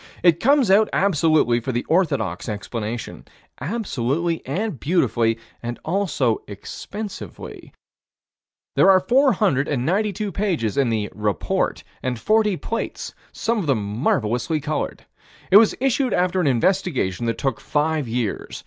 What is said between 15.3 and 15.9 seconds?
It was